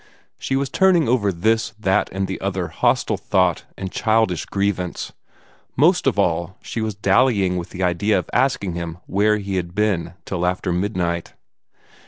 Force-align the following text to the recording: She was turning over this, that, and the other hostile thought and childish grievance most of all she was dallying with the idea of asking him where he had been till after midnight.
She 0.39 0.55
was 0.55 0.69
turning 0.69 1.07
over 1.07 1.31
this, 1.31 1.73
that, 1.79 2.09
and 2.11 2.25
the 2.27 2.41
other 2.41 2.69
hostile 2.69 3.17
thought 3.17 3.65
and 3.77 3.91
childish 3.91 4.47
grievance 4.47 5.13
most 5.75 6.07
of 6.07 6.17
all 6.17 6.57
she 6.63 6.81
was 6.81 6.95
dallying 6.95 7.55
with 7.57 7.69
the 7.69 7.83
idea 7.83 8.17
of 8.17 8.27
asking 8.33 8.73
him 8.73 8.97
where 9.05 9.37
he 9.37 9.57
had 9.57 9.75
been 9.75 10.13
till 10.25 10.43
after 10.43 10.71
midnight. 10.73 11.33